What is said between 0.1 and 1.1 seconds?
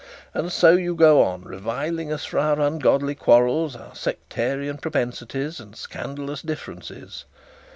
and so you